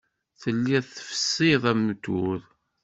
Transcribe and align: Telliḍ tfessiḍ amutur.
Telliḍ 0.41 0.85
tfessiḍ 0.87 1.63
amutur. 1.71 2.39